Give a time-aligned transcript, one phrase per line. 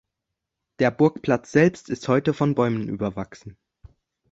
[0.79, 3.55] Der Burgplatz selbst ist heute von Bäumen überwachsen.